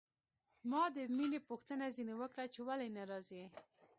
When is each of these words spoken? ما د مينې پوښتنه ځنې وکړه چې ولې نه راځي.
ما 0.69 0.83
د 0.95 0.97
مينې 1.17 1.39
پوښتنه 1.49 1.85
ځنې 1.95 2.13
وکړه 2.21 2.45
چې 2.53 2.59
ولې 2.67 2.87
نه 2.97 3.03
راځي. 3.11 3.43